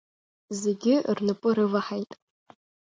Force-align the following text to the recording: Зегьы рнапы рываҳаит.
Зегьы 0.61 0.95
рнапы 1.15 1.49
рываҳаит. 1.55 2.11